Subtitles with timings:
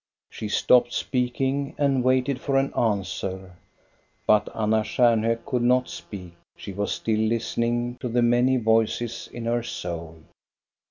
[0.31, 3.55] She stopped speaking, and waited for an answer;
[4.25, 9.45] but Anna Stjarnhok could not speak, she was still listening to the many voices in
[9.45, 10.23] her soul.